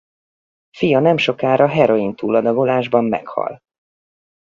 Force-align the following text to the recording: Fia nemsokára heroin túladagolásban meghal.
Fia 0.77 0.99
nemsokára 0.99 1.67
heroin 1.67 2.15
túladagolásban 2.15 3.05
meghal. 3.05 3.61